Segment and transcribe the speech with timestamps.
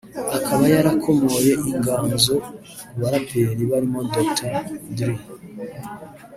[0.37, 2.33] akaba yarakomoye inganzo
[2.87, 4.53] ku baraperi barimo Dr
[4.95, 5.15] Dre